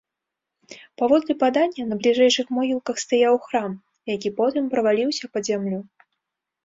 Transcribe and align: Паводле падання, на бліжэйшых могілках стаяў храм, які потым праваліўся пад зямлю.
Паводле 1.01 1.33
падання, 1.43 1.83
на 1.91 1.95
бліжэйшых 1.99 2.45
могілках 2.59 2.97
стаяў 3.05 3.35
храм, 3.47 3.71
які 4.15 4.29
потым 4.41 4.63
праваліўся 4.75 5.25
пад 5.37 5.43
зямлю. 5.51 5.79